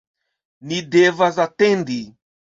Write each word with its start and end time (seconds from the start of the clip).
ni 0.69 0.79
devas 0.95 1.35
atendi! 1.45 1.99